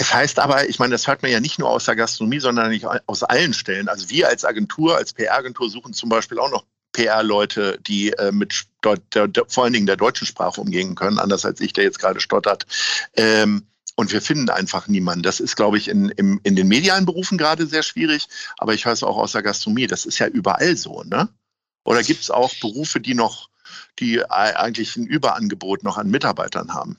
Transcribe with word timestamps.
Es 0.00 0.14
heißt 0.14 0.38
aber, 0.38 0.68
ich 0.68 0.78
meine, 0.78 0.92
das 0.92 1.08
hört 1.08 1.22
man 1.22 1.30
ja 1.32 1.40
nicht 1.40 1.58
nur 1.58 1.68
aus 1.68 1.84
der 1.84 1.96
Gastronomie, 1.96 2.38
sondern 2.38 2.70
nicht 2.70 2.86
aus 3.06 3.24
allen 3.24 3.52
Stellen. 3.52 3.88
Also 3.88 4.08
wir 4.08 4.28
als 4.28 4.44
Agentur, 4.44 4.96
als 4.96 5.12
PR-Agentur 5.12 5.68
suchen 5.68 5.92
zum 5.92 6.08
Beispiel 6.08 6.38
auch 6.38 6.50
noch 6.50 6.64
PR-Leute, 6.92 7.78
die 7.86 8.12
äh, 8.12 8.30
mit 8.30 8.66
der, 9.12 9.26
der, 9.26 9.44
vor 9.48 9.64
allen 9.64 9.72
Dingen 9.72 9.86
der 9.86 9.96
deutschen 9.96 10.26
Sprache 10.26 10.60
umgehen 10.60 10.94
können, 10.94 11.18
anders 11.18 11.44
als 11.44 11.60
ich, 11.60 11.72
der 11.72 11.84
jetzt 11.84 11.98
gerade 11.98 12.20
stottert. 12.20 12.64
Ähm, 13.16 13.66
und 13.96 14.12
wir 14.12 14.22
finden 14.22 14.48
einfach 14.48 14.86
niemanden. 14.86 15.24
Das 15.24 15.40
ist, 15.40 15.56
glaube 15.56 15.76
ich, 15.76 15.88
in, 15.88 16.10
in, 16.10 16.38
in 16.44 16.54
den 16.54 16.68
medialen 16.68 17.04
Berufen 17.04 17.36
gerade 17.36 17.66
sehr 17.66 17.82
schwierig, 17.82 18.28
aber 18.56 18.74
ich 18.74 18.84
höre 18.84 18.92
es 18.92 19.02
auch 19.02 19.16
aus 19.16 19.32
der 19.32 19.42
Gastronomie. 19.42 19.88
Das 19.88 20.06
ist 20.06 20.20
ja 20.20 20.28
überall 20.28 20.76
so, 20.76 21.02
ne? 21.02 21.28
Oder 21.84 22.04
gibt 22.04 22.22
es 22.22 22.30
auch 22.30 22.54
Berufe, 22.60 23.00
die 23.00 23.14
noch 23.14 23.48
die 23.98 24.24
eigentlich 24.30 24.96
ein 24.96 25.06
Überangebot 25.06 25.82
noch 25.82 25.98
an 25.98 26.10
Mitarbeitern 26.10 26.72
haben? 26.72 26.98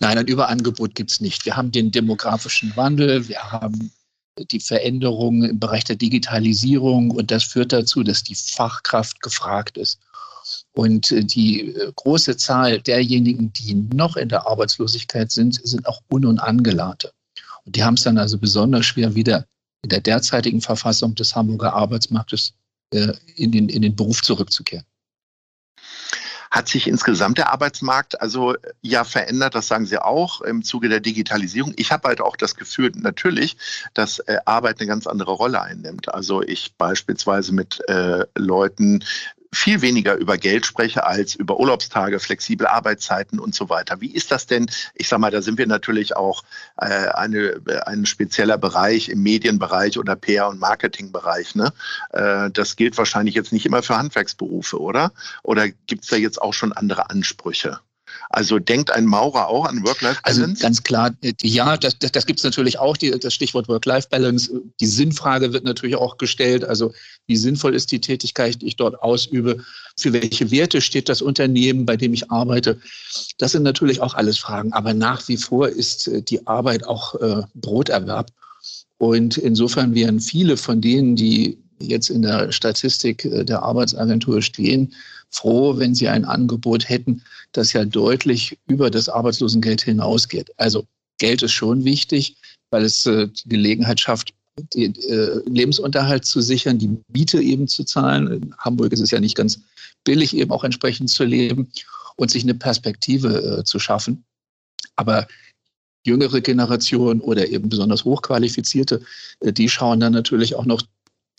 Nein, 0.00 0.18
ein 0.18 0.26
Überangebot 0.26 0.94
gibt 0.94 1.10
es 1.10 1.20
nicht. 1.20 1.44
Wir 1.44 1.56
haben 1.56 1.72
den 1.72 1.90
demografischen 1.90 2.76
Wandel, 2.76 3.28
wir 3.28 3.52
haben 3.52 3.92
die 4.38 4.60
Veränderungen 4.60 5.50
im 5.50 5.58
Bereich 5.58 5.84
der 5.84 5.96
Digitalisierung 5.96 7.10
und 7.10 7.30
das 7.30 7.44
führt 7.44 7.72
dazu, 7.72 8.02
dass 8.02 8.22
die 8.22 8.36
Fachkraft 8.36 9.20
gefragt 9.20 9.76
ist. 9.76 9.98
Und 10.72 11.10
die 11.10 11.74
äh, 11.74 11.92
große 11.96 12.36
Zahl 12.36 12.80
derjenigen, 12.80 13.52
die 13.52 13.74
noch 13.74 14.16
in 14.16 14.28
der 14.28 14.46
Arbeitslosigkeit 14.46 15.30
sind, 15.30 15.60
sind 15.66 15.86
auch 15.86 16.00
Un- 16.10 16.24
und 16.24 16.38
Angelernte. 16.38 17.12
Und 17.64 17.76
die 17.76 17.82
haben 17.82 17.94
es 17.94 18.04
dann 18.04 18.16
also 18.16 18.38
besonders 18.38 18.86
schwer, 18.86 19.14
wieder 19.14 19.46
in 19.82 19.90
der 19.90 20.00
derzeitigen 20.00 20.60
Verfassung 20.60 21.14
des 21.14 21.34
Hamburger 21.34 21.74
Arbeitsmarktes 21.74 22.54
äh, 22.94 23.12
in, 23.36 23.52
den, 23.52 23.68
in 23.68 23.82
den 23.82 23.94
Beruf 23.94 24.22
zurückzukehren 24.22 24.86
hat 26.50 26.68
sich 26.68 26.86
insgesamt 26.86 27.38
der 27.38 27.52
Arbeitsmarkt 27.52 28.20
also 28.20 28.54
ja 28.80 29.04
verändert, 29.04 29.54
das 29.54 29.68
sagen 29.68 29.86
Sie 29.86 29.98
auch 29.98 30.40
im 30.40 30.62
Zuge 30.62 30.88
der 30.88 31.00
Digitalisierung. 31.00 31.72
Ich 31.76 31.92
habe 31.92 32.08
halt 32.08 32.20
auch 32.20 32.36
das 32.36 32.56
Gefühl 32.56 32.92
natürlich, 32.94 33.56
dass 33.94 34.18
äh, 34.20 34.38
Arbeit 34.44 34.80
eine 34.80 34.88
ganz 34.88 35.06
andere 35.06 35.32
Rolle 35.32 35.60
einnimmt. 35.60 36.12
Also 36.12 36.42
ich 36.42 36.74
beispielsweise 36.76 37.52
mit 37.52 37.86
äh, 37.88 38.24
Leuten 38.34 39.04
viel 39.52 39.80
weniger 39.80 40.16
über 40.16 40.36
Geld 40.36 40.66
spreche 40.66 41.04
als 41.04 41.34
über 41.34 41.58
Urlaubstage, 41.58 42.20
flexible 42.20 42.66
Arbeitszeiten 42.66 43.38
und 43.38 43.54
so 43.54 43.68
weiter. 43.68 44.00
Wie 44.00 44.12
ist 44.12 44.30
das 44.30 44.46
denn? 44.46 44.70
Ich 44.94 45.08
sage 45.08 45.20
mal, 45.20 45.30
da 45.30 45.42
sind 45.42 45.58
wir 45.58 45.66
natürlich 45.66 46.16
auch 46.16 46.42
äh, 46.76 47.08
eine, 47.08 47.60
ein 47.86 48.06
spezieller 48.06 48.58
Bereich 48.58 49.08
im 49.08 49.22
Medienbereich 49.22 49.98
oder 49.98 50.14
PR- 50.14 50.48
und 50.48 50.60
Marketingbereich. 50.60 51.54
Ne? 51.54 51.72
Äh, 52.10 52.50
das 52.50 52.76
gilt 52.76 52.98
wahrscheinlich 52.98 53.34
jetzt 53.34 53.52
nicht 53.52 53.66
immer 53.66 53.82
für 53.82 53.96
Handwerksberufe, 53.96 54.80
oder? 54.80 55.12
Oder 55.42 55.68
gibt 55.68 56.04
es 56.04 56.10
da 56.10 56.16
jetzt 56.16 56.40
auch 56.42 56.54
schon 56.54 56.72
andere 56.72 57.10
Ansprüche? 57.10 57.80
Also 58.30 58.58
denkt 58.58 58.90
ein 58.90 59.06
Maurer 59.06 59.48
auch 59.48 59.64
an 59.64 59.84
Work-Life-Balance? 59.84 60.50
Also 60.50 60.62
ganz 60.62 60.82
klar, 60.82 61.12
äh, 61.22 61.32
ja, 61.42 61.76
das, 61.76 61.98
das, 61.98 62.12
das 62.12 62.26
gibt 62.26 62.40
es 62.40 62.44
natürlich 62.44 62.78
auch, 62.78 62.96
die, 62.96 63.10
das 63.10 63.34
Stichwort 63.34 63.68
Work-Life-Balance. 63.68 64.50
Die 64.80 64.86
Sinnfrage 64.86 65.52
wird 65.52 65.64
natürlich 65.64 65.96
auch 65.96 66.18
gestellt. 66.18 66.64
Also 66.64 66.92
wie 67.28 67.36
sinnvoll 67.36 67.74
ist 67.74 67.92
die 67.92 68.00
Tätigkeit, 68.00 68.60
die 68.60 68.66
ich 68.66 68.76
dort 68.76 69.00
ausübe? 69.02 69.64
Für 69.96 70.12
welche 70.12 70.50
Werte 70.50 70.80
steht 70.80 71.08
das 71.08 71.22
Unternehmen, 71.22 71.86
bei 71.86 71.96
dem 71.96 72.14
ich 72.14 72.30
arbeite? 72.30 72.80
Das 73.36 73.52
sind 73.52 73.62
natürlich 73.62 74.00
auch 74.00 74.14
alles 74.14 74.38
Fragen. 74.38 74.72
Aber 74.72 74.94
nach 74.94 75.28
wie 75.28 75.36
vor 75.36 75.68
ist 75.68 76.08
äh, 76.08 76.22
die 76.22 76.46
Arbeit 76.46 76.86
auch 76.86 77.14
äh, 77.16 77.42
Broterwerb. 77.54 78.30
Und 78.96 79.36
insofern 79.36 79.94
wären 79.94 80.20
viele 80.20 80.56
von 80.56 80.80
denen, 80.80 81.14
die 81.14 81.58
jetzt 81.78 82.10
in 82.10 82.22
der 82.22 82.50
Statistik 82.50 83.24
äh, 83.26 83.44
der 83.44 83.62
Arbeitsagentur 83.62 84.42
stehen, 84.42 84.94
froh, 85.30 85.76
wenn 85.76 85.94
sie 85.94 86.08
ein 86.08 86.24
Angebot 86.24 86.88
hätten, 86.88 87.22
das 87.52 87.74
ja 87.74 87.84
deutlich 87.84 88.58
über 88.66 88.90
das 88.90 89.08
Arbeitslosengeld 89.08 89.82
hinausgeht. 89.82 90.50
Also 90.56 90.86
Geld 91.18 91.42
ist 91.42 91.52
schon 91.52 91.84
wichtig, 91.84 92.36
weil 92.70 92.84
es 92.84 93.04
äh, 93.06 93.28
die 93.28 93.48
Gelegenheit 93.48 94.00
schafft, 94.00 94.32
den 94.74 94.94
äh, 94.94 95.40
Lebensunterhalt 95.48 96.24
zu 96.24 96.40
sichern, 96.40 96.78
die 96.78 96.96
Miete 97.12 97.40
eben 97.40 97.68
zu 97.68 97.84
zahlen. 97.84 98.26
In 98.28 98.54
Hamburg 98.58 98.92
ist 98.92 99.00
es 99.00 99.10
ja 99.10 99.20
nicht 99.20 99.36
ganz 99.36 99.60
billig, 100.04 100.36
eben 100.36 100.50
auch 100.50 100.64
entsprechend 100.64 101.10
zu 101.10 101.24
leben 101.24 101.70
und 102.16 102.30
sich 102.30 102.42
eine 102.42 102.54
Perspektive 102.54 103.62
zu 103.64 103.78
schaffen. 103.78 104.24
Aber 104.96 105.28
jüngere 106.04 106.40
Generation 106.40 107.20
oder 107.20 107.48
eben 107.48 107.68
besonders 107.68 108.04
hochqualifizierte, 108.04 109.02
die 109.42 109.68
schauen 109.68 110.00
dann 110.00 110.12
natürlich 110.12 110.54
auch 110.54 110.64
noch 110.64 110.82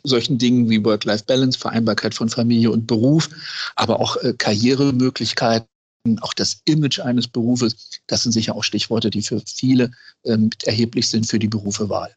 solchen 0.03 0.37
Dingen 0.37 0.69
wie 0.69 0.83
Work-Life-Balance, 0.83 1.59
Vereinbarkeit 1.59 2.13
von 2.13 2.29
Familie 2.29 2.71
und 2.71 2.87
Beruf, 2.87 3.29
aber 3.75 3.99
auch 3.99 4.15
äh, 4.17 4.33
Karrieremöglichkeiten, 4.37 5.67
auch 6.21 6.33
das 6.33 6.61
Image 6.65 6.99
eines 6.99 7.27
Berufes, 7.27 7.99
das 8.07 8.23
sind 8.23 8.31
sicher 8.31 8.55
auch 8.55 8.63
Stichworte, 8.63 9.09
die 9.09 9.21
für 9.21 9.41
viele 9.45 9.91
ähm, 10.23 10.49
erheblich 10.63 11.09
sind 11.09 11.27
für 11.27 11.39
die 11.39 11.47
Berufe 11.49 11.89
Wahl. 11.89 12.15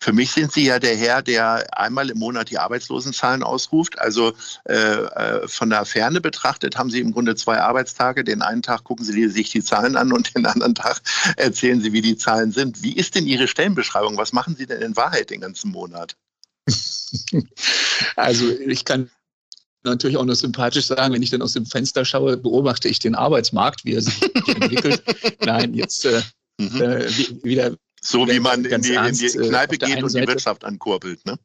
Für 0.00 0.12
mich 0.12 0.30
sind 0.30 0.52
Sie 0.52 0.64
ja 0.64 0.78
der 0.78 0.96
Herr, 0.96 1.22
der 1.22 1.66
einmal 1.78 2.10
im 2.10 2.18
Monat 2.18 2.50
die 2.50 2.58
Arbeitslosenzahlen 2.58 3.42
ausruft. 3.42 3.98
Also 3.98 4.32
äh, 4.64 4.74
äh, 4.74 5.48
von 5.48 5.70
der 5.70 5.84
Ferne 5.84 6.20
betrachtet 6.20 6.76
haben 6.76 6.90
Sie 6.90 7.00
im 7.00 7.12
Grunde 7.12 7.34
zwei 7.34 7.60
Arbeitstage. 7.60 8.24
Den 8.24 8.42
einen 8.42 8.62
Tag 8.62 8.84
gucken 8.84 9.04
Sie 9.04 9.28
sich 9.28 9.50
die 9.50 9.62
Zahlen 9.62 9.96
an 9.96 10.12
und 10.12 10.34
den 10.34 10.46
anderen 10.46 10.74
Tag 10.74 11.00
erzählen 11.36 11.80
Sie, 11.80 11.92
wie 11.92 12.02
die 12.02 12.16
Zahlen 12.16 12.52
sind. 12.52 12.82
Wie 12.82 12.96
ist 12.96 13.14
denn 13.14 13.26
Ihre 13.26 13.48
Stellenbeschreibung? 13.48 14.16
Was 14.16 14.32
machen 14.32 14.56
Sie 14.56 14.66
denn 14.66 14.82
in 14.82 14.96
Wahrheit 14.96 15.30
den 15.30 15.40
ganzen 15.40 15.70
Monat? 15.70 16.16
also 18.16 18.48
ich 18.48 18.84
kann 18.84 19.10
natürlich 19.82 20.16
auch 20.16 20.24
nur 20.24 20.36
sympathisch 20.36 20.86
sagen, 20.86 21.14
wenn 21.14 21.22
ich 21.22 21.30
dann 21.30 21.42
aus 21.42 21.52
dem 21.52 21.66
Fenster 21.66 22.04
schaue, 22.04 22.36
beobachte 22.36 22.88
ich 22.88 22.98
den 22.98 23.14
Arbeitsmarkt, 23.14 23.84
wie 23.84 23.94
er 23.94 24.02
sich 24.02 24.22
entwickelt. 24.48 25.02
Nein, 25.44 25.74
jetzt 25.74 26.04
äh, 26.04 26.22
mhm. 26.58 26.82
äh, 26.82 27.44
wieder. 27.44 27.76
So 28.00 28.26
wie 28.28 28.40
man 28.40 28.64
in 28.64 28.82
die, 28.82 28.94
in 28.94 29.14
die, 29.14 29.26
äh, 29.26 29.48
Kneipe 29.48 29.78
geht 29.78 30.02
und 30.02 30.14
die 30.14 30.26
Wirtschaft 30.26 30.64
ankurbelt, 30.64 31.24
ne? 31.26 31.38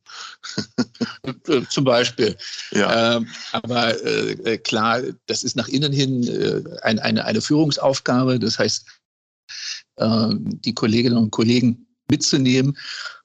Äh, 1.48 1.62
zum 1.70 1.86
Beispiel. 1.86 2.36
Ja. 2.72 3.18
Ähm, 3.18 3.28
aber 3.52 4.04
äh, 4.06 4.58
klar, 4.58 5.02
das 5.26 5.44
ist 5.44 5.56
nach 5.56 5.68
innen 5.68 5.94
hin 5.94 6.28
äh, 6.28 6.62
ein, 6.82 7.00
eine, 7.00 7.26
eine 7.26 7.42
Führungsaufgabe. 7.42 8.40
Das 8.40 8.60
heißt, 8.60 8.86
äh, 9.98 10.30
die 10.32 10.74
Kolleginnen 10.74 11.18
und 11.18 11.32
Kollegen 11.32 11.88
mitzunehmen 12.10 12.78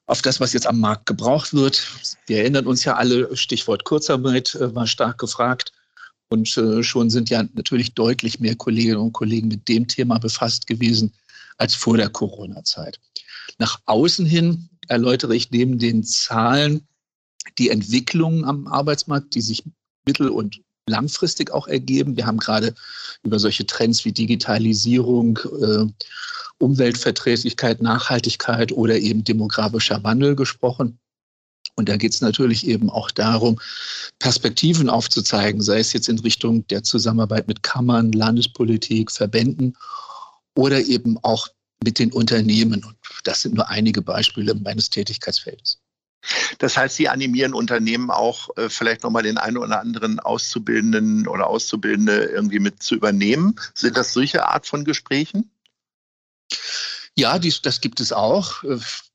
auf 0.07 0.23
das, 0.23 0.41
was 0.41 0.53
jetzt 0.53 0.67
am 0.67 0.81
Markt 0.81 1.07
gebraucht 1.07 1.53
wird. 1.55 1.87
Wir 2.27 2.39
erinnern 2.39 2.67
uns 2.67 2.85
ja 2.85 2.97
alle, 2.97 3.37
Stichwort 3.37 3.85
Kurzarbeit 3.85 4.55
äh, 4.55 4.75
war 4.75 4.87
stark 4.87 5.19
gefragt. 5.19 5.73
Und 6.31 6.57
äh, 6.59 6.83
schon 6.83 7.09
sind 7.11 7.31
ja 7.31 7.45
natürlich 7.55 7.95
deutlich 7.95 8.41
mehr 8.41 8.55
Kolleginnen 8.55 8.99
und 8.99 9.13
Kollegen 9.13 9.49
mit 9.49 9.67
dem 9.69 9.87
Thema 9.87 10.19
befasst 10.19 10.67
gewesen 10.67 11.13
als 11.57 11.75
vor 11.75 11.97
der 11.97 12.09
Corona-Zeit. 12.09 13.01
Nach 13.59 13.81
außen 13.87 14.25
hin 14.25 14.69
erläutere 14.87 15.35
ich 15.35 15.51
neben 15.51 15.79
den 15.79 16.05
Zahlen 16.05 16.87
die 17.59 17.71
Entwicklungen 17.71 18.45
am 18.45 18.67
Arbeitsmarkt, 18.67 19.35
die 19.35 19.41
sich 19.41 19.65
mittel- 20.07 20.31
und 20.31 20.61
langfristig 20.89 21.51
auch 21.51 21.67
ergeben. 21.67 22.17
Wir 22.17 22.27
haben 22.27 22.39
gerade 22.39 22.75
über 23.23 23.39
solche 23.39 23.67
Trends 23.67 24.05
wie 24.05 24.13
Digitalisierung, 24.13 25.39
äh, 25.61 25.87
Umweltverträglichkeit, 26.59 27.83
Nachhaltigkeit 27.83 28.73
oder 28.73 28.99
eben 28.99 29.23
demografischer 29.23 30.03
Wandel 30.03 30.35
gesprochen. 30.35 30.99
Und 31.77 31.89
da 31.89 31.97
geht 31.97 32.15
es 32.15 32.21
natürlich 32.21 32.67
eben 32.67 32.91
auch 32.91 33.11
darum, 33.13 33.61
Perspektiven 34.19 34.89
aufzuzeigen, 34.89 35.61
sei 35.61 35.79
es 35.79 35.93
jetzt 35.93 36.09
in 36.09 36.19
Richtung 36.19 36.67
der 36.67 36.83
Zusammenarbeit 36.83 37.47
mit 37.47 37.63
Kammern, 37.63 38.11
Landespolitik, 38.11 39.13
Verbänden 39.13 39.77
oder 40.57 40.85
eben 40.85 41.19
auch 41.23 41.49
mit 41.83 41.99
den 41.99 42.13
Unternehmen. 42.13 42.85
Und 42.85 42.97
das 43.25 43.43
sind 43.43 43.55
nur 43.55 43.69
einige 43.69 44.03
Beispiele 44.03 44.55
meines 44.55 44.91
Tätigkeitsfeldes. 44.91 45.79
Das 46.59 46.77
heißt, 46.77 46.97
Sie 46.97 47.09
animieren 47.09 47.55
Unternehmen 47.55 48.11
auch, 48.11 48.57
äh, 48.57 48.69
vielleicht 48.69 49.05
nochmal 49.05 49.23
den 49.23 49.39
einen 49.39 49.57
oder 49.57 49.81
anderen 49.81 50.19
Auszubildenden 50.19 51.29
oder 51.29 51.47
Auszubildende 51.47 52.25
irgendwie 52.25 52.59
mit 52.59 52.83
zu 52.83 52.97
übernehmen. 52.97 53.55
Sind 53.75 53.97
das 53.97 54.13
solche 54.13 54.47
Art 54.47 54.67
von 54.67 54.85
Gesprächen? 54.85 55.51
Ja, 57.17 57.39
dies, 57.39 57.63
das 57.63 57.81
gibt 57.81 58.01
es 58.01 58.13
auch. 58.13 58.63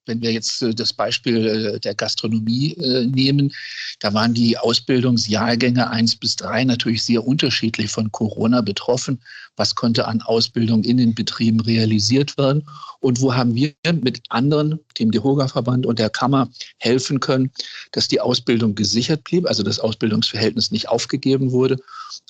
Äh, 0.03 0.11
wenn 0.11 0.21
wir 0.21 0.31
jetzt 0.31 0.61
äh, 0.61 0.73
das 0.73 0.93
Beispiel 0.93 1.47
äh, 1.47 1.79
der 1.79 1.95
Gastronomie 1.95 2.75
nehmen, 3.05 3.51
da 3.99 4.13
waren 4.13 4.33
die 4.33 4.57
Ausbildungsjahrgänge 4.57 5.89
eins 5.89 6.15
bis 6.15 6.35
drei 6.35 6.63
natürlich 6.63 7.03
sehr 7.03 7.25
unterschiedlich 7.25 7.91
von 7.91 8.11
Corona 8.11 8.61
betroffen. 8.61 9.19
Was 9.55 9.75
konnte 9.75 10.07
an 10.07 10.21
Ausbildung 10.21 10.83
in 10.83 10.97
den 10.97 11.13
Betrieben 11.13 11.59
realisiert 11.59 12.37
werden? 12.37 12.67
Und 12.99 13.21
wo 13.21 13.33
haben 13.33 13.53
wir 13.55 13.73
mit 14.01 14.21
anderen, 14.29 14.79
dem 14.99 15.11
DEHOGA-Verband 15.11 15.85
und 15.85 15.99
der 15.99 16.09
Kammer, 16.09 16.49
helfen 16.79 17.19
können, 17.19 17.51
dass 17.91 18.07
die 18.07 18.19
Ausbildung 18.19 18.75
gesichert 18.75 19.23
blieb, 19.23 19.47
also 19.47 19.61
das 19.61 19.79
Ausbildungsverhältnis 19.79 20.71
nicht 20.71 20.89
aufgegeben 20.89 21.51
wurde 21.51 21.77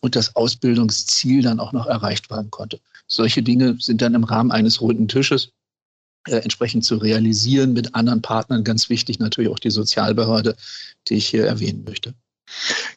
und 0.02 0.16
das 0.16 0.36
Ausbildungsziel 0.36 1.42
dann 1.42 1.60
auch 1.60 1.72
noch 1.72 1.86
erreicht 1.86 2.30
werden 2.30 2.52
konnte. 2.52 2.80
Solche 3.08 3.44
Dinge 3.44 3.78
sind 3.80 4.02
dann 4.02 4.16
im 4.16 4.24
Rahmen 4.24 4.52
eines 4.52 4.82
runden 4.82 5.08
Tisches 5.08 5.46
äh, 5.46 5.63
entsprechend 6.26 6.86
zu 6.86 6.98
realisieren 6.98 7.74
mit 7.74 7.96
anderen 7.96 8.22
Partnern. 8.22 8.64
Ganz 8.64 8.90
wichtig 8.90 9.20
natürlich 9.20 9.52
auch 9.52 9.60
die 9.60 9.72
Sozialbehörde, 9.72 10.56
die 11.08 11.16
ich 11.16 11.28
hier 11.28 11.46
erwähnen 11.46 11.84
möchte. 11.84 12.14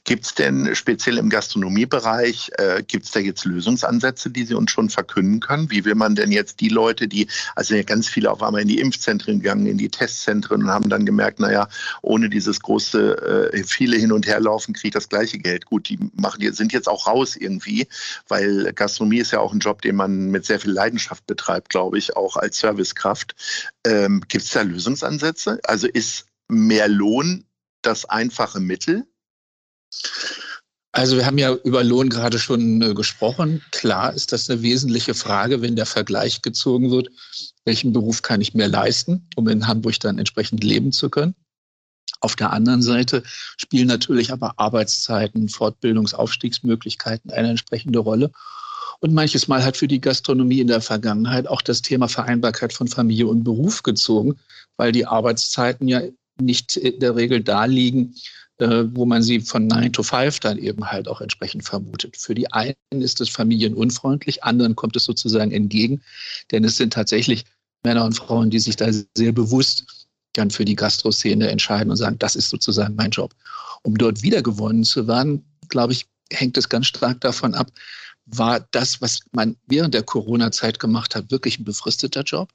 Gibt 0.05 0.25
es 0.25 0.35
denn 0.35 0.75
speziell 0.75 1.19
im 1.19 1.31
Gastronomiebereich, 1.31 2.50
äh, 2.58 2.82
gibt 2.82 3.06
es 3.06 3.11
da 3.11 3.20
jetzt 3.20 3.44
Lösungsansätze, 3.44 4.31
die 4.31 4.44
Sie 4.44 4.55
uns 4.55 4.70
schon 4.70 4.91
verkünden 4.91 5.41
können? 5.41 5.70
Wie 5.70 5.85
will 5.85 5.94
man 5.94 6.14
denn 6.14 6.31
jetzt 6.31 6.61
die 6.61 6.69
Leute, 6.69 7.08
die, 7.08 7.26
also 7.55 7.75
ja 7.75 7.82
ganz 7.82 8.08
viele 8.08 8.31
auf 8.31 8.43
einmal 8.43 8.62
in 8.62 8.69
die 8.69 8.79
Impfzentren 8.79 9.41
gegangen, 9.41 9.67
in 9.67 9.79
die 9.79 9.88
Testzentren 9.88 10.62
und 10.62 10.70
haben 10.70 10.88
dann 10.88 11.06
gemerkt, 11.06 11.41
naja, 11.41 11.69
ohne 12.03 12.31
dieses 12.31 12.61
große, 12.61 13.53
äh, 13.53 13.64
viele 13.64 13.97
hin 13.97 14.12
und 14.12 14.26
her 14.26 14.41
laufen, 14.41 14.75
kriege 14.75 14.88
ich 14.88 14.94
das 14.94 15.08
gleiche 15.08 15.38
Geld. 15.38 15.67
Gut, 15.67 15.88
die 15.88 15.99
machen, 16.14 16.41
die 16.41 16.50
sind 16.50 16.73
jetzt 16.73 16.88
auch 16.88 17.06
raus 17.06 17.37
irgendwie, 17.37 17.88
weil 18.29 18.73
Gastronomie 18.75 19.19
ist 19.19 19.32
ja 19.32 19.41
auch 19.41 19.52
ein 19.52 19.61
Job, 19.61 19.82
den 19.82 19.97
man 19.97 20.31
mit 20.31 20.44
sehr 20.44 20.61
viel 20.61 20.73
Leidenschaft 20.73 21.26
betreibt, 21.26 21.70
glaube 21.70 21.99
ich, 21.99 22.17
auch 22.17 22.37
als 22.37 22.59
Servicekraft. 22.59 23.35
Ähm, 23.85 24.23
gibt 24.29 24.44
es 24.44 24.50
da 24.50 24.62
Lösungsansätze? 24.62 25.59
Also 25.64 25.87
ist 25.87 26.26
mehr 26.49 26.88
Lohn 26.88 27.44
das 27.82 28.05
einfache 28.05 28.61
Mittel? 28.61 29.06
Also 30.93 31.19
wir 31.19 31.27
haben 31.27 31.37
ja 31.37 31.53
über 31.53 31.85
Lohn 31.85 32.09
gerade 32.09 32.39
schon 32.39 32.81
äh, 32.81 32.95
gesprochen. 32.95 33.63
Klar 33.71 34.15
ist 34.15 34.33
das 34.33 34.49
eine 34.49 34.63
wesentliche 34.63 35.13
Frage, 35.13 35.61
wenn 35.61 35.77
der 35.77 35.85
Vergleich 35.85 36.41
gezogen 36.41 36.91
wird, 36.91 37.09
welchen 37.67 37.93
Beruf 37.93 38.23
kann 38.23 38.41
ich 38.41 38.55
mir 38.55 38.67
leisten, 38.67 39.29
um 39.37 39.47
in 39.49 39.67
Hamburg 39.67 40.01
dann 40.01 40.19
entsprechend 40.19 40.65
leben 40.65 40.93
zu 40.93 41.11
können. 41.11 41.35
Auf 42.21 42.35
der 42.35 42.51
anderen 42.51 42.81
Seite 42.81 43.23
spielen 43.59 43.89
natürlich 43.89 44.33
aber 44.33 44.59
Arbeitszeiten, 44.59 45.51
Fortbildungsaufstiegsmöglichkeiten 45.51 47.31
eine 47.31 47.51
entsprechende 47.51 47.99
Rolle. 47.99 48.31
Und 49.01 49.13
manches 49.13 49.49
Mal 49.49 49.63
hat 49.63 49.77
für 49.77 49.89
die 49.89 50.01
Gastronomie 50.01 50.61
in 50.61 50.69
der 50.69 50.81
Vergangenheit 50.81 51.47
auch 51.47 51.61
das 51.61 51.83
Thema 51.83 52.09
Vereinbarkeit 52.09 52.73
von 52.73 52.89
Familie 52.89 53.27
und 53.27 53.45
Beruf 53.45 53.83
gezogen, 53.83 54.39
weil 54.79 54.93
die 54.93 55.05
Arbeitszeiten 55.05 55.89
ja 55.89 56.01
nicht 56.41 56.77
in 56.77 57.01
der 57.01 57.17
Regel 57.17 57.43
da 57.43 57.67
liegen, 57.67 58.15
äh, 58.58 58.85
wo 58.93 59.05
man 59.05 59.23
sie 59.23 59.41
von 59.41 59.67
9 59.67 59.93
to 59.93 60.03
5 60.03 60.41
dann 60.41 60.58
eben 60.58 60.91
halt 60.91 61.08
auch 61.08 61.20
entsprechend 61.20 61.64
vermutet. 61.64 62.17
Für 62.17 62.35
die 62.35 62.50
einen 62.53 62.76
ist 62.91 63.20
es 63.20 63.29
familienunfreundlich, 63.29 64.44
anderen 64.44 64.76
kommt 64.76 64.97
es 64.97 65.05
sozusagen 65.05 65.53
entgegen, 65.53 66.03
denn 66.50 66.64
es 66.64 66.76
sind 66.76 66.93
tatsächlich 66.93 67.44
Männer 67.85 68.05
und 68.05 68.14
Frauen, 68.14 68.50
die 68.50 68.58
sich 68.58 68.76
da 68.76 68.91
sehr 69.17 69.32
bewusst 69.32 70.06
dann 70.32 70.50
für 70.50 70.64
die 70.64 70.76
Gastroszene 70.76 71.49
entscheiden 71.49 71.91
und 71.91 71.97
sagen, 71.97 72.19
das 72.19 72.37
ist 72.37 72.50
sozusagen 72.50 72.94
mein 72.94 73.11
Job. 73.11 73.35
Um 73.82 73.97
dort 73.97 74.23
wiedergewonnen 74.23 74.85
zu 74.85 75.06
werden, 75.06 75.44
glaube 75.69 75.93
ich, 75.93 76.06
hängt 76.32 76.56
es 76.56 76.69
ganz 76.69 76.87
stark 76.87 77.20
davon 77.20 77.55
ab, 77.55 77.70
war 78.26 78.61
das, 78.73 79.00
was 79.00 79.20
man 79.32 79.56
während 79.67 79.94
der 79.94 80.02
Corona-Zeit 80.02 80.81
gemacht 80.81 81.14
hat, 81.14 81.31
wirklich 81.31 81.59
ein 81.59 81.64
befristeter 81.64 82.23
Job? 82.23 82.50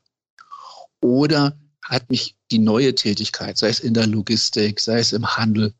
Oder 1.00 1.57
hat 1.83 2.09
mich 2.09 2.36
die 2.51 2.59
neue 2.59 2.94
Tätigkeit, 2.94 3.57
sei 3.57 3.69
es 3.69 3.80
in 3.80 3.94
der 3.94 4.07
Logistik, 4.07 4.80
sei 4.80 5.00
es 5.00 5.13
im 5.13 5.25
Handel, 5.25 5.74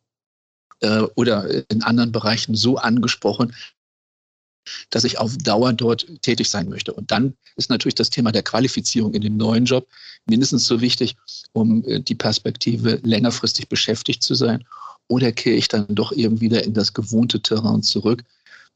äh, 0.82 1.02
oder 1.16 1.48
in 1.70 1.84
anderen 1.84 2.12
Bereichen 2.12 2.56
so 2.56 2.78
angesprochen, 2.78 3.54
dass 4.90 5.04
ich 5.04 5.18
auf 5.18 5.38
Dauer 5.38 5.74
dort 5.74 6.06
tätig 6.22 6.50
sein 6.50 6.70
möchte. 6.70 6.94
Und 6.94 7.12
dann 7.12 7.36
ist 7.56 7.70
natürlich 7.70 7.96
das 7.96 8.10
Thema 8.10 8.32
der 8.32 8.44
Qualifizierung 8.44 9.14
in 9.14 9.22
dem 9.22 9.38
neuen 9.38 9.66
Job 9.66 9.88
mindestens 10.28 10.66
so 10.66 10.82
wichtig, 10.82 11.16
um 11.54 11.84
äh, 11.86 12.00
die 12.00 12.16
Perspektive 12.16 13.00
längerfristig 13.04 13.68
beschäftigt 13.70 14.24
zu 14.24 14.36
sein. 14.36 14.64
Oder 15.08 15.32
kehre 15.32 15.56
ich 15.56 15.68
dann 15.68 15.94
doch 15.96 16.12
eben 16.12 16.40
wieder 16.42 16.64
in 16.64 16.74
das 16.74 16.94
gewohnte 16.94 17.42
Terrain 17.42 17.84
zurück, 17.84 18.24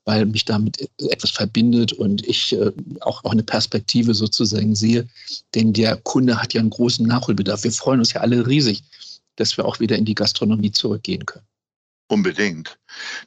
weil 0.06 0.26
mich 0.26 0.46
damit 0.46 0.90
etwas 1.00 1.32
verbindet 1.32 1.94
und 1.94 2.26
ich 2.28 2.54
äh, 2.54 2.72
auch, 3.02 3.24
auch 3.24 3.32
eine 3.32 3.44
Perspektive 3.44 4.14
sozusagen 4.14 4.76
sehe. 4.76 5.08
Denn 5.54 5.72
der 5.72 5.98
Kunde 5.98 6.42
hat 6.42 6.54
ja 6.54 6.62
einen 6.62 6.72
großen 6.72 7.06
Nachholbedarf. 7.06 7.64
Wir 7.64 7.72
freuen 7.72 8.00
uns 8.00 8.14
ja 8.14 8.22
alle 8.22 8.46
riesig, 8.46 8.84
dass 9.38 9.56
wir 9.58 9.66
auch 9.66 9.80
wieder 9.80 9.98
in 9.98 10.06
die 10.06 10.16
Gastronomie 10.16 10.72
zurückgehen 10.72 11.26
können. 11.26 11.46
Unbedingt. 12.08 12.78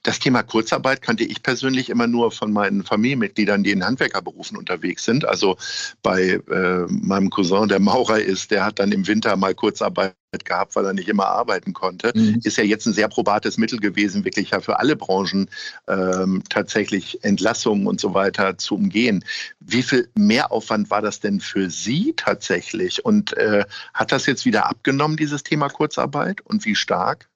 Das 0.05 0.21
Thema 0.21 0.45
Kurzarbeit 0.45 1.03
kannte 1.03 1.25
ich 1.25 1.43
persönlich 1.43 1.91
immer 1.91 2.07
nur 2.07 2.31
von 2.31 2.53
meinen 2.53 2.85
Familienmitgliedern, 2.85 3.65
die 3.65 3.73
in 3.73 3.85
Handwerkerberufen 3.85 4.57
unterwegs 4.57 5.05
sind. 5.05 5.25
Also 5.27 5.57
bei 6.01 6.41
äh, 6.49 6.87
meinem 6.89 7.29
Cousin, 7.29 7.67
der 7.67 7.81
Maurer 7.81 8.21
ist, 8.21 8.53
der 8.53 8.65
hat 8.65 8.79
dann 8.79 8.93
im 8.93 9.09
Winter 9.09 9.37
mal 9.37 9.53
Kurzarbeit 9.53 10.15
gehabt, 10.45 10.77
weil 10.77 10.87
er 10.87 10.93
nicht 10.93 11.09
immer 11.09 11.27
arbeiten 11.27 11.73
konnte. 11.73 12.13
Mhm. 12.15 12.41
Ist 12.45 12.57
ja 12.57 12.63
jetzt 12.63 12.87
ein 12.87 12.93
sehr 12.93 13.09
probates 13.09 13.59
Mittel 13.59 13.81
gewesen, 13.81 14.25
wirklich 14.25 14.51
ja 14.51 14.61
für 14.61 14.79
alle 14.79 14.95
Branchen 14.95 15.51
ähm, 15.89 16.45
tatsächlich 16.49 17.25
Entlassungen 17.25 17.89
und 17.89 18.01
so 18.01 18.15
weiter 18.15 18.59
zu 18.59 18.77
umgehen. 18.77 19.25
Wie 19.59 19.83
viel 19.83 20.09
Mehraufwand 20.15 20.89
war 20.89 21.03
das 21.03 21.19
denn 21.19 21.41
für 21.41 21.69
Sie 21.69 22.15
tatsächlich? 22.17 23.05
Und 23.05 23.37
äh, 23.37 23.65
hat 23.93 24.13
das 24.13 24.27
jetzt 24.27 24.45
wieder 24.45 24.67
abgenommen, 24.67 25.17
dieses 25.17 25.43
Thema 25.43 25.69
Kurzarbeit? 25.69 26.43
Und 26.43 26.65
wie 26.65 26.77
stark? 26.77 27.29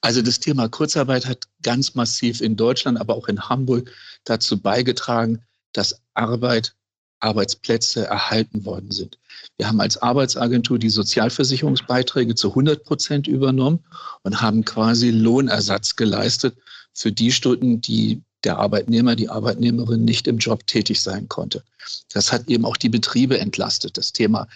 Also 0.00 0.22
das 0.22 0.40
Thema 0.40 0.68
Kurzarbeit 0.68 1.26
hat 1.26 1.44
ganz 1.62 1.94
massiv 1.94 2.40
in 2.40 2.56
Deutschland, 2.56 3.00
aber 3.00 3.14
auch 3.14 3.28
in 3.28 3.48
Hamburg 3.48 3.90
dazu 4.24 4.60
beigetragen, 4.60 5.42
dass 5.72 6.00
Arbeit, 6.14 6.74
Arbeitsplätze 7.20 8.06
erhalten 8.06 8.64
worden 8.64 8.90
sind. 8.90 9.18
Wir 9.56 9.68
haben 9.68 9.80
als 9.80 9.96
Arbeitsagentur 9.96 10.78
die 10.78 10.90
Sozialversicherungsbeiträge 10.90 12.34
zu 12.34 12.50
100 12.50 12.84
Prozent 12.84 13.26
übernommen 13.26 13.84
und 14.22 14.40
haben 14.40 14.64
quasi 14.64 15.10
Lohnersatz 15.10 15.96
geleistet 15.96 16.56
für 16.92 17.12
die 17.12 17.32
Stunden, 17.32 17.80
die 17.80 18.22
der 18.44 18.58
Arbeitnehmer, 18.58 19.16
die 19.16 19.30
Arbeitnehmerin 19.30 20.04
nicht 20.04 20.28
im 20.28 20.38
Job 20.38 20.66
tätig 20.66 21.00
sein 21.00 21.28
konnte. 21.28 21.64
Das 22.12 22.30
hat 22.30 22.48
eben 22.48 22.64
auch 22.64 22.76
die 22.76 22.90
Betriebe 22.90 23.38
entlastet. 23.38 23.96
Das 23.96 24.12
Thema 24.12 24.46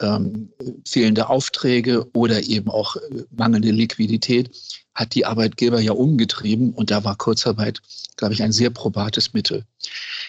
ähm, 0.00 0.52
fehlende 0.86 1.28
Aufträge 1.28 2.06
oder 2.12 2.42
eben 2.42 2.70
auch 2.70 2.96
äh, 2.96 3.24
mangelnde 3.30 3.70
Liquidität 3.70 4.50
hat 4.94 5.14
die 5.14 5.26
Arbeitgeber 5.26 5.80
ja 5.80 5.92
umgetrieben 5.92 6.72
und 6.72 6.90
da 6.90 7.04
war 7.04 7.16
Kurzarbeit, 7.16 7.80
glaube 8.16 8.34
ich, 8.34 8.42
ein 8.42 8.52
sehr 8.52 8.70
probates 8.70 9.32
Mittel. 9.32 9.64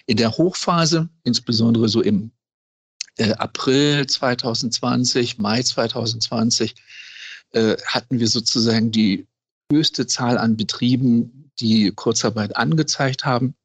In 0.05 0.17
der 0.17 0.37
Hochphase, 0.37 1.09
insbesondere 1.23 1.89
so 1.89 2.01
im 2.01 2.31
äh, 3.17 3.33
April 3.33 4.05
2020, 4.05 5.39
Mai 5.39 5.63
2020, 5.63 6.75
äh, 7.51 7.75
hatten 7.85 8.19
wir 8.19 8.27
sozusagen 8.27 8.91
die 8.91 9.27
höchste 9.71 10.07
Zahl 10.07 10.37
an 10.37 10.55
Betrieben, 10.55 11.51
die 11.59 11.91
Kurzarbeit 11.91 12.55
angezeigt 12.55 13.25
haben. 13.25 13.55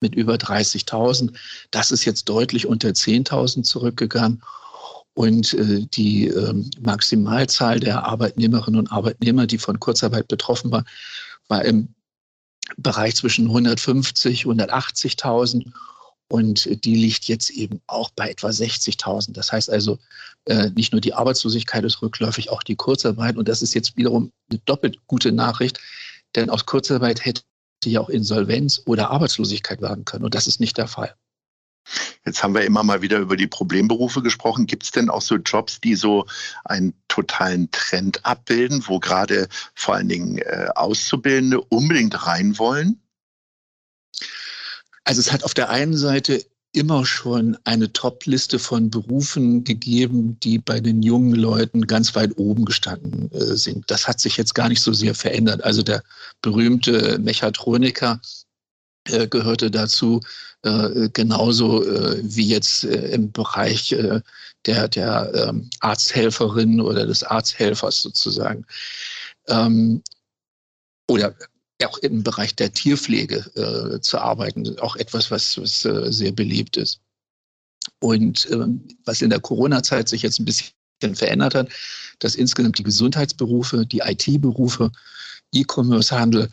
mit 0.00 0.14
über 0.16 0.34
30.000. 0.34 1.32
Das 1.70 1.90
ist 1.90 2.04
jetzt 2.04 2.28
deutlich 2.28 2.66
unter 2.66 2.90
10.000 2.90 3.62
zurückgegangen. 3.62 4.42
Und 5.14 5.54
äh, 5.54 5.86
die 5.94 6.28
äh, 6.28 6.54
Maximalzahl 6.80 7.80
der 7.80 8.04
Arbeitnehmerinnen 8.04 8.80
und 8.80 8.92
Arbeitnehmer, 8.92 9.46
die 9.46 9.58
von 9.58 9.78
Kurzarbeit 9.78 10.28
betroffen 10.28 10.70
waren, 10.72 10.86
war 11.48 11.64
im 11.64 11.94
Bereich 12.76 13.14
zwischen 13.14 13.46
150 13.46 14.46
und 14.46 14.60
180.000 14.60 15.72
und 16.28 16.84
die 16.84 16.96
liegt 16.96 17.26
jetzt 17.26 17.50
eben 17.50 17.80
auch 17.86 18.10
bei 18.10 18.30
etwa 18.30 18.48
60.000. 18.48 19.32
Das 19.32 19.52
heißt 19.52 19.70
also, 19.70 19.98
äh, 20.46 20.70
nicht 20.70 20.92
nur 20.92 21.00
die 21.00 21.14
Arbeitslosigkeit 21.14 21.84
ist 21.84 22.02
rückläufig, 22.02 22.50
auch 22.50 22.62
die 22.62 22.76
Kurzarbeit. 22.76 23.36
Und 23.36 23.48
das 23.48 23.62
ist 23.62 23.74
jetzt 23.74 23.96
wiederum 23.96 24.32
eine 24.50 24.58
doppelt 24.64 24.98
gute 25.06 25.32
Nachricht, 25.32 25.78
denn 26.34 26.50
aus 26.50 26.66
Kurzarbeit 26.66 27.24
hätte 27.24 27.42
ja 27.84 28.00
auch 28.00 28.08
Insolvenz 28.08 28.82
oder 28.86 29.10
Arbeitslosigkeit 29.10 29.82
werden 29.82 30.04
können. 30.04 30.24
Und 30.24 30.34
das 30.34 30.46
ist 30.46 30.60
nicht 30.60 30.78
der 30.78 30.88
Fall. 30.88 31.14
Jetzt 32.26 32.42
haben 32.42 32.54
wir 32.54 32.64
immer 32.64 32.82
mal 32.82 33.02
wieder 33.02 33.18
über 33.18 33.36
die 33.36 33.46
Problemberufe 33.46 34.22
gesprochen. 34.22 34.66
Gibt 34.66 34.84
es 34.84 34.90
denn 34.90 35.10
auch 35.10 35.20
so 35.20 35.36
Jobs, 35.36 35.80
die 35.80 35.94
so 35.94 36.26
einen 36.64 36.94
totalen 37.08 37.70
Trend 37.70 38.24
abbilden, 38.24 38.82
wo 38.86 38.98
gerade 38.98 39.48
vor 39.74 39.96
allen 39.96 40.08
Dingen 40.08 40.38
äh, 40.38 40.68
Auszubildende 40.74 41.60
unbedingt 41.60 42.26
rein 42.26 42.58
wollen? 42.58 43.00
Also 45.04 45.20
es 45.20 45.32
hat 45.32 45.44
auf 45.44 45.52
der 45.52 45.68
einen 45.68 45.96
Seite 45.96 46.44
immer 46.72 47.06
schon 47.06 47.56
eine 47.64 47.92
Top-Liste 47.92 48.58
von 48.58 48.90
Berufen 48.90 49.62
gegeben, 49.62 50.38
die 50.40 50.58
bei 50.58 50.80
den 50.80 51.02
jungen 51.02 51.34
Leuten 51.34 51.86
ganz 51.86 52.14
weit 52.16 52.36
oben 52.36 52.64
gestanden 52.64 53.30
äh, 53.32 53.56
sind. 53.56 53.90
Das 53.90 54.08
hat 54.08 54.18
sich 54.18 54.36
jetzt 54.36 54.54
gar 54.54 54.68
nicht 54.68 54.82
so 54.82 54.92
sehr 54.92 55.14
verändert. 55.14 55.62
Also 55.62 55.82
der 55.82 56.02
berühmte 56.42 57.18
Mechatroniker 57.20 58.20
äh, 59.08 59.28
gehörte 59.28 59.70
dazu, 59.70 60.20
äh, 60.62 61.08
genauso 61.12 61.84
äh, 61.84 62.20
wie 62.22 62.48
jetzt 62.48 62.84
äh, 62.84 63.10
im 63.10 63.32
Bereich 63.32 63.92
äh, 63.92 64.20
der, 64.66 64.88
der 64.88 65.30
ähm, 65.34 65.68
Arzthelferin 65.80 66.80
oder 66.80 67.06
des 67.06 67.22
Arzthelfers 67.22 68.02
sozusagen. 68.02 68.64
Ähm, 69.48 70.02
oder 71.08 71.34
auch 71.84 71.98
im 71.98 72.22
Bereich 72.22 72.56
der 72.56 72.72
Tierpflege 72.72 73.44
äh, 73.56 74.00
zu 74.00 74.18
arbeiten, 74.18 74.78
auch 74.78 74.96
etwas, 74.96 75.30
was, 75.30 75.58
was 75.58 75.80
sehr 75.80 76.32
beliebt 76.32 76.78
ist. 76.78 77.00
Und 77.98 78.48
ähm, 78.50 78.88
was 79.04 79.20
in 79.20 79.28
der 79.28 79.40
Corona-Zeit 79.40 80.08
sich 80.08 80.22
jetzt 80.22 80.38
ein 80.38 80.46
bisschen 80.46 80.72
verändert 81.14 81.54
hat, 81.54 81.68
dass 82.20 82.36
insgesamt 82.36 82.78
die 82.78 82.84
Gesundheitsberufe, 82.84 83.84
die 83.84 83.98
IT-Berufe, 83.98 84.90
E-Commerce-Handel 85.54 86.48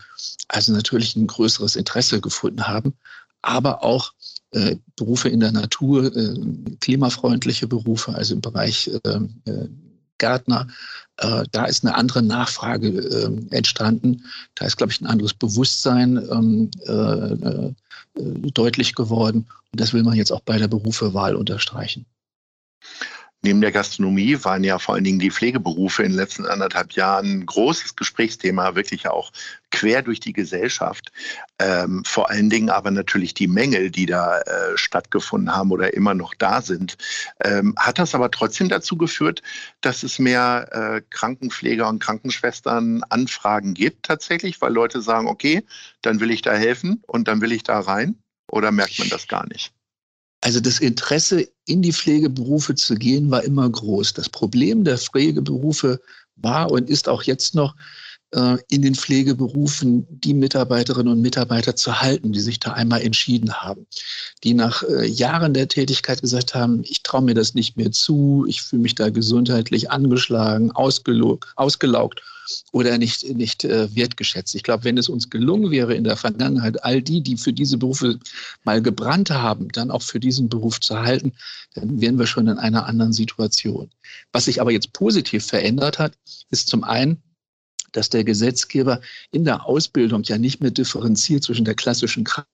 also 0.47 0.73
natürlich 0.73 1.15
ein 1.15 1.27
größeres 1.27 1.75
Interesse 1.75 2.21
gefunden 2.21 2.67
haben, 2.67 2.93
aber 3.41 3.83
auch 3.83 4.13
äh, 4.51 4.75
Berufe 4.95 5.29
in 5.29 5.39
der 5.39 5.51
Natur, 5.51 6.15
äh, 6.15 6.35
klimafreundliche 6.79 7.67
Berufe, 7.67 8.13
also 8.13 8.35
im 8.35 8.41
Bereich 8.41 8.91
ähm, 9.05 9.41
äh, 9.45 9.67
Gärtner, 10.17 10.67
äh, 11.17 11.45
da 11.51 11.65
ist 11.65 11.83
eine 11.83 11.95
andere 11.95 12.21
Nachfrage 12.21 12.89
äh, 12.89 13.55
entstanden. 13.55 14.25
Da 14.55 14.65
ist, 14.65 14.77
glaube 14.77 14.91
ich, 14.91 15.01
ein 15.01 15.07
anderes 15.07 15.33
Bewusstsein 15.33 16.17
ähm, 16.31 16.69
äh, 16.85 16.93
äh, 16.93 17.73
deutlich 18.53 18.93
geworden. 18.93 19.47
Und 19.71 19.79
das 19.79 19.93
will 19.93 20.03
man 20.03 20.15
jetzt 20.15 20.31
auch 20.31 20.41
bei 20.41 20.57
der 20.57 20.67
Berufewahl 20.67 21.35
unterstreichen. 21.35 22.05
Neben 23.43 23.61
der 23.61 23.71
Gastronomie 23.71 24.37
waren 24.43 24.63
ja 24.63 24.77
vor 24.77 24.93
allen 24.93 25.03
Dingen 25.03 25.17
die 25.17 25.31
Pflegeberufe 25.31 26.03
in 26.03 26.11
den 26.11 26.17
letzten 26.17 26.45
anderthalb 26.45 26.93
Jahren 26.93 27.39
ein 27.39 27.45
großes 27.47 27.95
Gesprächsthema, 27.95 28.75
wirklich 28.75 29.07
auch 29.07 29.31
quer 29.71 30.03
durch 30.03 30.19
die 30.19 30.33
Gesellschaft. 30.33 31.11
Ähm, 31.57 32.03
vor 32.05 32.29
allen 32.29 32.51
Dingen 32.51 32.69
aber 32.69 32.91
natürlich 32.91 33.33
die 33.33 33.47
Mängel, 33.47 33.89
die 33.89 34.05
da 34.05 34.41
äh, 34.41 34.77
stattgefunden 34.77 35.55
haben 35.55 35.71
oder 35.71 35.95
immer 35.95 36.13
noch 36.13 36.35
da 36.35 36.61
sind. 36.61 36.97
Ähm, 37.43 37.73
hat 37.79 37.97
das 37.97 38.13
aber 38.13 38.29
trotzdem 38.29 38.69
dazu 38.69 38.95
geführt, 38.95 39.41
dass 39.81 40.03
es 40.03 40.19
mehr 40.19 40.67
äh, 40.71 41.01
Krankenpfleger 41.09 41.89
und 41.89 41.97
Krankenschwestern 41.97 43.01
Anfragen 43.09 43.73
gibt 43.73 44.05
tatsächlich, 44.05 44.61
weil 44.61 44.71
Leute 44.71 45.01
sagen, 45.01 45.27
okay, 45.27 45.65
dann 46.03 46.19
will 46.19 46.29
ich 46.29 46.43
da 46.43 46.53
helfen 46.53 47.01
und 47.07 47.27
dann 47.27 47.41
will 47.41 47.53
ich 47.53 47.63
da 47.63 47.79
rein? 47.79 48.21
Oder 48.51 48.71
merkt 48.71 48.99
man 48.99 49.09
das 49.09 49.27
gar 49.27 49.47
nicht? 49.47 49.73
Also 50.41 50.59
das 50.59 50.79
Interesse, 50.79 51.47
in 51.65 51.81
die 51.81 51.93
Pflegeberufe 51.93 52.73
zu 52.75 52.95
gehen, 52.95 53.29
war 53.29 53.43
immer 53.43 53.69
groß. 53.69 54.13
Das 54.13 54.27
Problem 54.27 54.83
der 54.83 54.97
Pflegeberufe 54.97 56.01
war 56.35 56.71
und 56.71 56.89
ist 56.89 57.07
auch 57.07 57.23
jetzt 57.23 57.53
noch, 57.53 57.75
äh, 58.33 58.57
in 58.69 58.81
den 58.81 58.95
Pflegeberufen 58.95 60.07
die 60.09 60.33
Mitarbeiterinnen 60.33 61.11
und 61.11 61.21
Mitarbeiter 61.21 61.75
zu 61.75 62.01
halten, 62.01 62.31
die 62.31 62.39
sich 62.39 62.59
da 62.59 62.71
einmal 62.73 63.01
entschieden 63.01 63.53
haben, 63.53 63.85
die 64.43 64.53
nach 64.53 64.83
äh, 64.83 65.05
Jahren 65.05 65.53
der 65.53 65.67
Tätigkeit 65.67 66.21
gesagt 66.21 66.55
haben, 66.55 66.81
ich 66.85 67.03
traue 67.03 67.21
mir 67.21 67.35
das 67.35 67.53
nicht 67.53 67.77
mehr 67.77 67.91
zu, 67.91 68.45
ich 68.47 68.61
fühle 68.61 68.81
mich 68.81 68.95
da 68.95 69.09
gesundheitlich 69.09 69.91
angeschlagen, 69.91 70.71
ausgelaugt 70.71 72.23
oder 72.71 72.97
nicht, 72.97 73.23
nicht 73.35 73.63
äh, 73.63 73.93
wertgeschätzt. 73.95 74.55
Ich 74.55 74.63
glaube, 74.63 74.83
wenn 74.83 74.97
es 74.97 75.09
uns 75.09 75.29
gelungen 75.29 75.71
wäre, 75.71 75.93
in 75.93 76.03
der 76.03 76.17
Vergangenheit 76.17 76.83
all 76.83 77.01
die, 77.01 77.21
die 77.21 77.37
für 77.37 77.53
diese 77.53 77.77
Berufe 77.77 78.19
mal 78.63 78.81
gebrannt 78.81 79.29
haben, 79.29 79.69
dann 79.69 79.91
auch 79.91 80.01
für 80.01 80.19
diesen 80.19 80.49
Beruf 80.49 80.79
zu 80.79 80.99
halten, 80.99 81.33
dann 81.73 82.01
wären 82.01 82.19
wir 82.19 82.27
schon 82.27 82.47
in 82.47 82.57
einer 82.57 82.85
anderen 82.85 83.13
Situation. 83.13 83.89
Was 84.31 84.45
sich 84.45 84.61
aber 84.61 84.71
jetzt 84.71 84.93
positiv 84.93 85.45
verändert 85.45 85.99
hat, 85.99 86.13
ist 86.49 86.67
zum 86.67 86.83
einen, 86.83 87.21
dass 87.91 88.09
der 88.09 88.23
Gesetzgeber 88.23 89.01
in 89.31 89.43
der 89.45 89.65
Ausbildung 89.65 90.23
ja 90.23 90.37
nicht 90.37 90.61
mehr 90.61 90.71
differenziert 90.71 91.43
zwischen 91.43 91.65
der 91.65 91.75
klassischen 91.75 92.23
Kranken- 92.23 92.47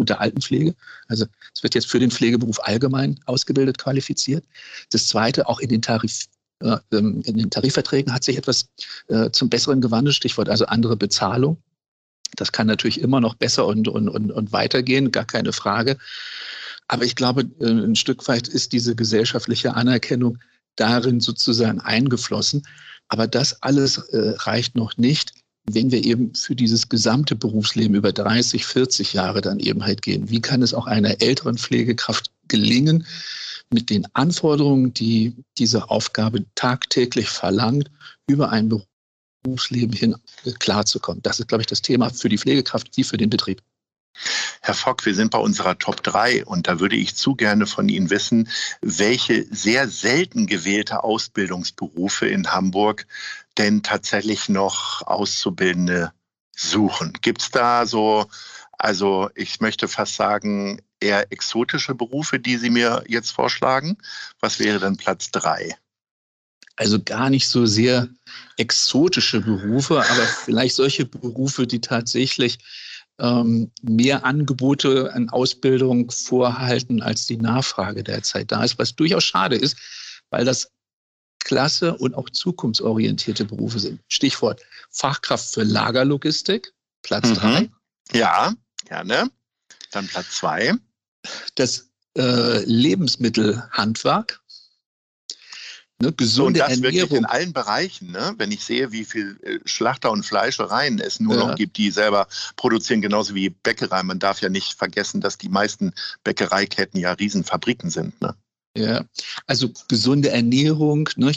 und 0.00 0.08
der 0.08 0.20
Altenpflege. 0.20 0.74
Also 1.08 1.26
es 1.54 1.62
wird 1.62 1.74
jetzt 1.74 1.88
für 1.88 1.98
den 1.98 2.10
Pflegeberuf 2.10 2.60
allgemein 2.62 3.18
ausgebildet, 3.26 3.78
qualifiziert. 3.78 4.44
Das 4.90 5.06
Zweite, 5.06 5.48
auch 5.48 5.60
in 5.60 5.68
den 5.68 5.82
Tarif 5.82 6.26
ähm, 6.26 6.37
in 6.60 7.22
den 7.22 7.50
Tarifverträgen 7.50 8.12
hat 8.12 8.24
sich 8.24 8.36
etwas 8.36 8.68
äh, 9.08 9.30
zum 9.30 9.48
Besseren 9.48 9.80
gewandelt, 9.80 10.16
Stichwort 10.16 10.48
also 10.48 10.66
andere 10.66 10.96
Bezahlung. 10.96 11.58
Das 12.36 12.52
kann 12.52 12.66
natürlich 12.66 13.00
immer 13.00 13.20
noch 13.20 13.34
besser 13.34 13.66
und, 13.66 13.88
und, 13.88 14.08
und, 14.08 14.32
und 14.32 14.52
weitergehen, 14.52 15.12
gar 15.12 15.24
keine 15.24 15.52
Frage. 15.52 15.98
Aber 16.88 17.04
ich 17.04 17.14
glaube, 17.14 17.48
äh, 17.60 17.66
ein 17.68 17.96
Stück 17.96 18.26
weit 18.28 18.48
ist 18.48 18.72
diese 18.72 18.96
gesellschaftliche 18.96 19.74
Anerkennung 19.74 20.38
darin 20.76 21.20
sozusagen 21.20 21.80
eingeflossen. 21.80 22.66
Aber 23.08 23.26
das 23.26 23.62
alles 23.62 23.98
äh, 23.98 24.34
reicht 24.36 24.74
noch 24.74 24.96
nicht, 24.96 25.32
wenn 25.70 25.90
wir 25.90 26.04
eben 26.04 26.34
für 26.34 26.56
dieses 26.56 26.88
gesamte 26.88 27.36
Berufsleben 27.36 27.94
über 27.94 28.12
30, 28.12 28.64
40 28.64 29.12
Jahre 29.12 29.40
dann 29.40 29.58
eben 29.58 29.84
halt 29.84 30.02
gehen. 30.02 30.30
Wie 30.30 30.40
kann 30.40 30.62
es 30.62 30.74
auch 30.74 30.86
einer 30.86 31.20
älteren 31.20 31.58
Pflegekraft 31.58 32.30
gelingen, 32.48 33.06
mit 33.70 33.90
den 33.90 34.06
Anforderungen, 34.14 34.94
die 34.94 35.36
diese 35.58 35.90
Aufgabe 35.90 36.46
tagtäglich 36.54 37.28
verlangt, 37.28 37.90
über 38.26 38.50
ein 38.50 38.68
Berufsleben 39.42 39.94
hin 39.94 40.16
klarzukommen. 40.58 41.22
Das 41.22 41.40
ist, 41.40 41.48
glaube 41.48 41.62
ich, 41.62 41.66
das 41.66 41.82
Thema 41.82 42.10
für 42.10 42.28
die 42.28 42.38
Pflegekraft 42.38 42.96
wie 42.96 43.04
für 43.04 43.16
den 43.16 43.30
Betrieb. 43.30 43.62
Herr 44.62 44.74
Fock, 44.74 45.06
wir 45.06 45.14
sind 45.14 45.30
bei 45.30 45.38
unserer 45.38 45.78
Top 45.78 46.02
3 46.02 46.44
und 46.44 46.66
da 46.66 46.80
würde 46.80 46.96
ich 46.96 47.14
zu 47.14 47.36
gerne 47.36 47.66
von 47.66 47.88
Ihnen 47.88 48.10
wissen, 48.10 48.48
welche 48.80 49.46
sehr 49.54 49.88
selten 49.88 50.46
gewählte 50.46 51.04
Ausbildungsberufe 51.04 52.26
in 52.26 52.50
Hamburg 52.50 53.06
denn 53.58 53.82
tatsächlich 53.82 54.48
noch 54.48 55.02
Auszubildende 55.06 56.12
suchen. 56.56 57.12
Gibt 57.20 57.42
es 57.42 57.50
da 57.50 57.86
so, 57.86 58.26
also 58.72 59.30
ich 59.34 59.60
möchte 59.60 59.86
fast 59.86 60.16
sagen, 60.16 60.80
eher 61.00 61.30
exotische 61.32 61.94
Berufe, 61.94 62.38
die 62.38 62.56
Sie 62.56 62.70
mir 62.70 63.04
jetzt 63.08 63.30
vorschlagen? 63.30 63.98
Was 64.40 64.58
wäre 64.58 64.78
dann 64.78 64.96
Platz 64.96 65.30
drei? 65.30 65.76
Also 66.76 67.02
gar 67.02 67.28
nicht 67.28 67.48
so 67.48 67.66
sehr 67.66 68.08
exotische 68.56 69.40
Berufe, 69.40 69.98
aber 69.98 70.26
vielleicht 70.44 70.76
solche 70.76 71.04
Berufe, 71.04 71.66
die 71.66 71.80
tatsächlich 71.80 72.58
ähm, 73.18 73.72
mehr 73.82 74.24
Angebote 74.24 75.12
an 75.12 75.28
Ausbildung 75.28 76.10
vorhalten, 76.10 77.02
als 77.02 77.26
die 77.26 77.36
Nachfrage 77.36 78.04
derzeit 78.04 78.52
da 78.52 78.62
ist, 78.62 78.78
was 78.78 78.94
durchaus 78.94 79.24
schade 79.24 79.56
ist, 79.56 79.76
weil 80.30 80.44
das 80.44 80.70
klasse 81.40 81.96
und 81.96 82.14
auch 82.14 82.30
zukunftsorientierte 82.30 83.44
Berufe 83.44 83.80
sind. 83.80 84.00
Stichwort 84.08 84.62
Fachkraft 84.90 85.52
für 85.54 85.64
Lagerlogistik, 85.64 86.72
Platz 87.02 87.28
mhm. 87.30 87.34
drei. 87.34 87.70
Ja, 88.12 88.54
gerne. 88.84 89.30
Dann 89.90 90.06
Platz 90.06 90.30
zwei 90.30 90.74
das 91.54 91.88
äh, 92.16 92.64
Lebensmittelhandwerk. 92.64 94.40
Ne, 96.00 96.12
gesunde 96.12 96.60
und 96.62 96.68
das 96.68 96.76
Ernährung. 96.76 96.94
wirklich 96.94 97.18
in 97.18 97.24
allen 97.24 97.52
Bereichen. 97.52 98.12
Ne? 98.12 98.34
Wenn 98.38 98.52
ich 98.52 98.64
sehe, 98.64 98.92
wie 98.92 99.04
viel 99.04 99.36
äh, 99.42 99.58
Schlachter 99.64 100.12
und 100.12 100.24
Fleischereien 100.24 101.00
es 101.00 101.18
nur 101.18 101.36
ja. 101.36 101.46
noch 101.46 101.56
gibt, 101.56 101.76
die 101.76 101.90
selber 101.90 102.28
produzieren, 102.54 103.00
genauso 103.00 103.34
wie 103.34 103.50
Bäckerei. 103.50 104.04
Man 104.04 104.20
darf 104.20 104.40
ja 104.40 104.48
nicht 104.48 104.74
vergessen, 104.74 105.20
dass 105.20 105.38
die 105.38 105.48
meisten 105.48 105.92
Bäckereiketten 106.22 107.00
ja 107.00 107.12
Riesenfabriken 107.14 107.90
sind. 107.90 108.20
Ne? 108.20 108.32
Ja, 108.76 109.04
also 109.48 109.70
gesunde 109.88 110.30
Ernährung, 110.30 111.08
ne? 111.16 111.32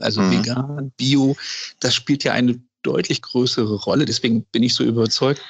also 0.00 0.22
mhm. 0.22 0.30
vegan, 0.32 0.92
bio, 0.96 1.36
das 1.78 1.94
spielt 1.94 2.24
ja 2.24 2.32
eine 2.32 2.60
deutlich 2.82 3.22
größere 3.22 3.76
Rolle. 3.76 4.06
Deswegen 4.06 4.42
bin 4.46 4.64
ich 4.64 4.74
so 4.74 4.82
überzeugt, 4.82 5.40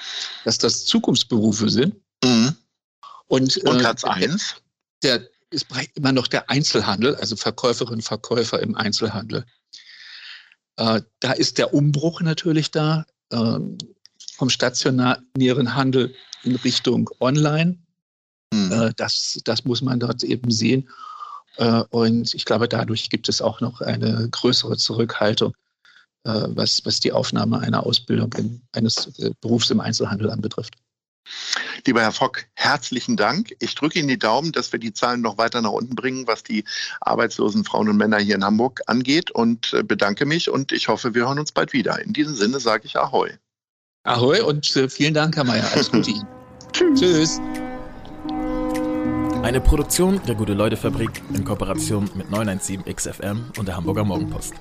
dass 0.44 0.58
das 0.58 0.84
Zukunftsberufe 0.84 1.70
sind. 1.70 1.94
Mhm 2.22 2.56
Und, 3.30 3.58
und 3.58 3.78
Platz 3.78 4.02
äh, 4.02 4.08
eins? 4.08 4.56
Der 5.04 5.22
ist 5.50 5.66
immer 5.94 6.10
noch 6.10 6.26
der 6.26 6.50
Einzelhandel, 6.50 7.14
also 7.14 7.36
Verkäuferinnen, 7.36 8.02
Verkäufer 8.02 8.60
im 8.60 8.74
Einzelhandel. 8.74 9.44
Äh, 10.76 11.02
da 11.20 11.32
ist 11.32 11.58
der 11.58 11.72
Umbruch 11.72 12.20
natürlich 12.22 12.72
da, 12.72 13.06
äh, 13.30 13.58
vom 14.34 14.50
stationären 14.50 15.74
Handel 15.76 16.12
in 16.42 16.56
Richtung 16.56 17.08
Online. 17.20 17.78
Mhm. 18.52 18.72
Äh, 18.72 18.92
das, 18.96 19.38
das 19.44 19.64
muss 19.64 19.80
man 19.80 20.00
dort 20.00 20.24
eben 20.24 20.50
sehen. 20.50 20.90
Äh, 21.56 21.84
und 21.90 22.34
ich 22.34 22.44
glaube, 22.44 22.68
dadurch 22.68 23.10
gibt 23.10 23.28
es 23.28 23.40
auch 23.40 23.60
noch 23.60 23.80
eine 23.80 24.28
größere 24.28 24.76
Zurückhaltung, 24.76 25.54
äh, 26.24 26.46
was, 26.48 26.84
was 26.84 26.98
die 26.98 27.12
Aufnahme 27.12 27.60
einer 27.60 27.86
Ausbildung 27.86 28.32
in, 28.32 28.62
eines 28.72 29.18
äh, 29.20 29.30
Berufs 29.40 29.70
im 29.70 29.78
Einzelhandel 29.78 30.30
anbetrifft. 30.30 30.74
Lieber 31.86 32.02
Herr 32.02 32.12
Fock, 32.12 32.44
herzlichen 32.54 33.16
Dank. 33.16 33.54
Ich 33.58 33.74
drücke 33.74 33.98
Ihnen 33.98 34.08
die 34.08 34.18
Daumen, 34.18 34.52
dass 34.52 34.72
wir 34.72 34.78
die 34.78 34.92
Zahlen 34.92 35.20
noch 35.20 35.38
weiter 35.38 35.62
nach 35.62 35.70
unten 35.70 35.94
bringen, 35.94 36.26
was 36.26 36.42
die 36.42 36.64
arbeitslosen 37.00 37.64
Frauen 37.64 37.88
und 37.88 37.96
Männer 37.96 38.18
hier 38.18 38.34
in 38.34 38.44
Hamburg 38.44 38.80
angeht 38.86 39.30
und 39.30 39.72
äh, 39.72 39.82
bedanke 39.82 40.26
mich 40.26 40.50
und 40.50 40.72
ich 40.72 40.88
hoffe, 40.88 41.14
wir 41.14 41.26
hören 41.26 41.38
uns 41.38 41.52
bald 41.52 41.72
wieder. 41.72 42.00
In 42.00 42.12
diesem 42.12 42.34
Sinne 42.34 42.60
sage 42.60 42.82
ich 42.86 42.96
Ahoi. 42.96 43.30
Ahoi 44.04 44.42
und 44.42 44.76
äh, 44.76 44.88
vielen 44.88 45.14
Dank, 45.14 45.36
Herr 45.36 45.44
Mayer. 45.44 45.66
Alles 45.72 45.90
Gute 45.90 46.10
Ihnen. 46.10 46.26
Tschüss. 46.96 47.40
Eine 49.42 49.60
Produktion 49.60 50.20
der 50.26 50.34
Gute-Leute-Fabrik 50.34 51.22
in 51.32 51.44
Kooperation 51.44 52.10
mit 52.14 52.30
917 52.30 52.84
XFM 52.94 53.46
und 53.58 53.66
der 53.66 53.76
Hamburger 53.76 54.04
Morgenpost. 54.04 54.52